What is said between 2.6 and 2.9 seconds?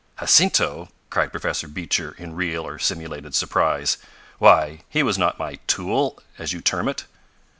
or